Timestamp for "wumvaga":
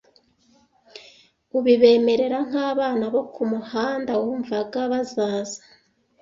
4.21-4.79